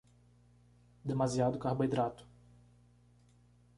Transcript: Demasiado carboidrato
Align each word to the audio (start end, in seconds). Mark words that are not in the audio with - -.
Demasiado 1.05 1.59
carboidrato 1.59 2.25